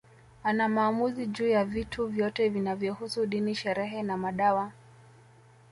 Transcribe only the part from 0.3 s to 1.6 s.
Ana maamuzi juu